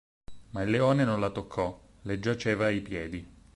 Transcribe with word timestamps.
Ma 0.49 0.63
il 0.63 0.71
leone 0.71 1.03
non 1.03 1.19
la 1.19 1.29
toccò; 1.29 1.79
le 2.01 2.19
giaceva 2.19 2.65
ai 2.65 2.81
piedi. 2.81 3.23